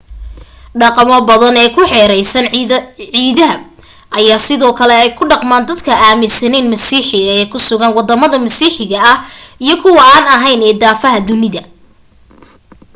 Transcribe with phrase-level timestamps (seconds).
[0.79, 2.45] dhaqamo badan ee ku xeeraysan
[3.15, 3.55] ciidaha
[4.17, 9.17] ayaa sidoo kale ay ku dhaqmaan dad aaminsanayn masiixiga ee ku sugan wadama masiixiga ah
[9.63, 11.61] iyo kuwa an ahayn ee daafaha dunida